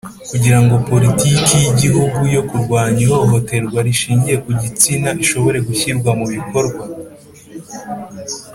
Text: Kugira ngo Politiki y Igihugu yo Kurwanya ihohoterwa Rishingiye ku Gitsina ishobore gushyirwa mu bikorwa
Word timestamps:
Kugira 0.29 0.57
ngo 0.63 0.75
Politiki 0.89 1.53
y 1.63 1.67
Igihugu 1.71 2.19
yo 2.35 2.41
Kurwanya 2.49 2.99
ihohoterwa 3.07 3.77
Rishingiye 3.87 4.37
ku 4.43 4.51
Gitsina 4.61 5.09
ishobore 5.23 5.57
gushyirwa 5.67 6.11
mu 6.19 6.25
bikorwa 6.35 6.83